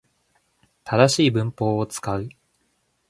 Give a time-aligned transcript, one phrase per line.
[0.83, 2.29] 正しい文法を使う